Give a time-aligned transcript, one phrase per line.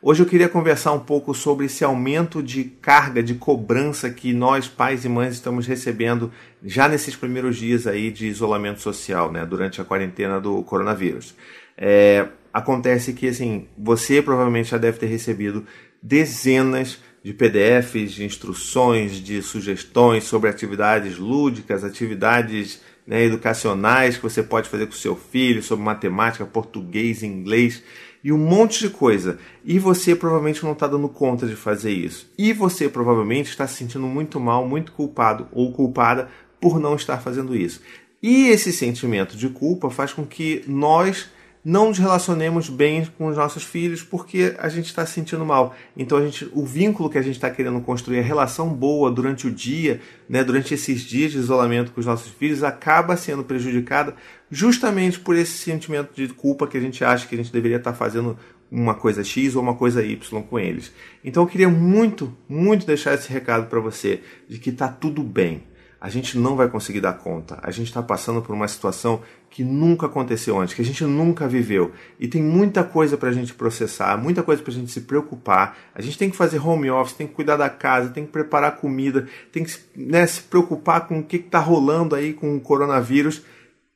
[0.00, 4.68] Hoje eu queria conversar um pouco sobre esse aumento de carga, de cobrança que nós,
[4.68, 6.30] pais e mães, estamos recebendo
[6.62, 11.34] já nesses primeiros dias aí de isolamento social, né, durante a quarentena do coronavírus.
[11.76, 15.66] É, acontece que, assim, você provavelmente já deve ter recebido
[16.00, 24.42] dezenas de PDFs, de instruções, de sugestões sobre atividades lúdicas, atividades né, educacionais que você
[24.42, 27.82] pode fazer com seu filho, sobre matemática, português, inglês
[28.22, 29.38] e um monte de coisa.
[29.64, 32.30] E você provavelmente não está dando conta de fazer isso.
[32.36, 36.28] E você provavelmente está se sentindo muito mal, muito culpado ou culpada
[36.60, 37.80] por não estar fazendo isso.
[38.22, 41.30] E esse sentimento de culpa faz com que nós
[41.68, 45.76] não nos relacionemos bem com os nossos filhos porque a gente está se sentindo mal.
[45.94, 49.46] Então a gente, o vínculo que a gente está querendo construir, a relação boa durante
[49.46, 54.16] o dia, né, durante esses dias de isolamento com os nossos filhos, acaba sendo prejudicada
[54.50, 57.92] justamente por esse sentimento de culpa que a gente acha que a gente deveria estar
[57.92, 58.38] tá fazendo
[58.70, 60.90] uma coisa X ou uma coisa Y com eles.
[61.22, 65.67] Então eu queria muito, muito deixar esse recado para você de que está tudo bem
[66.00, 67.58] a gente não vai conseguir dar conta.
[67.60, 71.48] A gente está passando por uma situação que nunca aconteceu antes, que a gente nunca
[71.48, 71.92] viveu.
[72.20, 75.76] E tem muita coisa para a gente processar, muita coisa para a gente se preocupar.
[75.94, 78.76] A gente tem que fazer home office, tem que cuidar da casa, tem que preparar
[78.76, 83.42] comida, tem que né, se preocupar com o que está rolando aí com o coronavírus.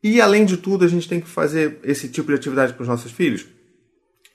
[0.00, 2.88] E além de tudo, a gente tem que fazer esse tipo de atividade com os
[2.88, 3.46] nossos filhos.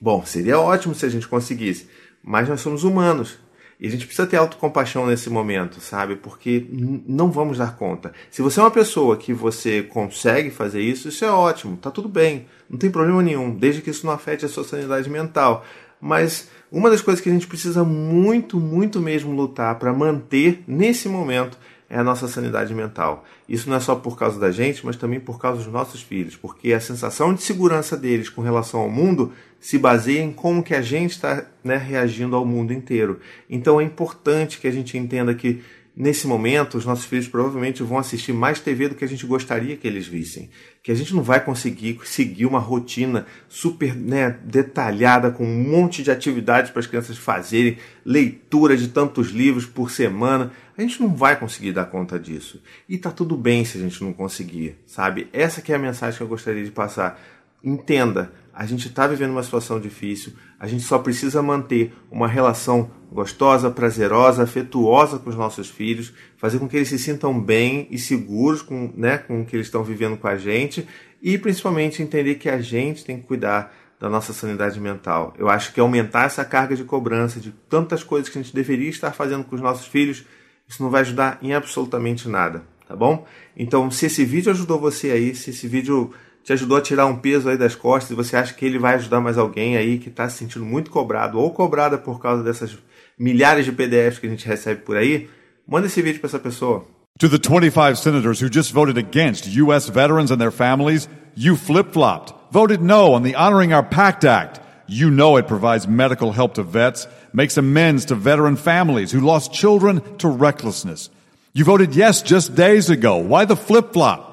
[0.01, 1.87] Bom, seria ótimo se a gente conseguisse,
[2.21, 3.37] mas nós somos humanos
[3.83, 6.15] e a gente precisa ter autocompaixão nesse momento, sabe?
[6.15, 6.65] Porque
[7.05, 8.13] não vamos dar conta.
[8.31, 12.07] Se você é uma pessoa que você consegue fazer isso, isso é ótimo, tá tudo
[12.07, 15.65] bem, não tem problema nenhum, desde que isso não afete a sua sanidade mental.
[15.99, 21.09] Mas uma das coisas que a gente precisa muito, muito mesmo lutar para manter nesse
[21.09, 21.57] momento
[21.89, 23.25] é a nossa sanidade mental.
[23.49, 26.37] Isso não é só por causa da gente, mas também por causa dos nossos filhos,
[26.37, 30.75] porque a sensação de segurança deles com relação ao mundo se baseia em como que
[30.75, 33.21] a gente está né, reagindo ao mundo inteiro.
[33.49, 35.61] Então é importante que a gente entenda que
[35.95, 39.77] nesse momento, os nossos filhos provavelmente vão assistir mais TV do que a gente gostaria
[39.77, 40.49] que eles vissem.
[40.83, 46.03] Que a gente não vai conseguir seguir uma rotina super né, detalhada, com um monte
[46.03, 50.51] de atividades para as crianças fazerem, leitura de tantos livros por semana.
[50.77, 52.61] A gente não vai conseguir dar conta disso.
[52.89, 55.29] E tá tudo bem se a gente não conseguir, sabe?
[55.31, 57.17] Essa que é a mensagem que eu gostaria de passar.
[57.63, 62.91] Entenda, a gente está vivendo uma situação difícil, a gente só precisa manter uma relação
[63.11, 67.97] gostosa, prazerosa, afetuosa com os nossos filhos, fazer com que eles se sintam bem e
[67.97, 70.87] seguros com, né, com o que eles estão vivendo com a gente
[71.21, 75.33] e principalmente entender que a gente tem que cuidar da nossa sanidade mental.
[75.39, 78.89] Eu acho que aumentar essa carga de cobrança de tantas coisas que a gente deveria
[78.89, 80.25] estar fazendo com os nossos filhos,
[80.67, 83.25] isso não vai ajudar em absolutamente nada, tá bom?
[83.55, 87.15] Então, se esse vídeo ajudou você aí, se esse vídeo te ajudou a tirar um
[87.15, 90.09] peso aí das costas e você acha que ele vai ajudar mais alguém aí que
[90.09, 92.77] está se sentindo muito cobrado ou cobrada por causa dessas
[93.17, 95.29] milhares de PDFs que a gente recebe por aí,
[95.67, 96.85] manda esse vídeo para essa pessoa.
[97.19, 99.87] To the 25 senators who just voted against U.S.
[99.87, 104.59] veterans and their families, you flip flopped, voted no on the Honoring Our Pact Act.
[104.87, 109.53] You know it provides medical help to vets, makes amends to veteran families who lost
[109.53, 111.09] children to recklessness.
[111.53, 113.17] You voted yes just days ago.
[113.17, 114.32] Why the flip flop?